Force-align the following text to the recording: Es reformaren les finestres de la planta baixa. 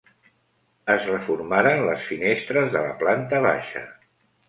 Es 0.93 1.05
reformaren 1.09 1.83
les 1.91 2.09
finestres 2.09 2.75
de 2.75 2.85
la 2.89 2.99
planta 3.07 3.47
baixa. 3.49 3.89